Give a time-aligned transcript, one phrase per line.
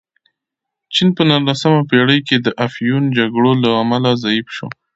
[0.93, 4.67] چین په نولسمه پېړۍ کې د افیون جګړو له امله ضعیف شو.